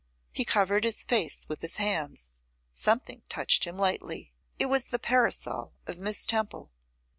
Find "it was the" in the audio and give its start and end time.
4.57-4.97